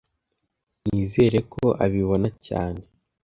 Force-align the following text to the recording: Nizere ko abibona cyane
Nizere 0.85 1.39
ko 1.53 1.65
abibona 1.85 2.29
cyane 2.45 2.81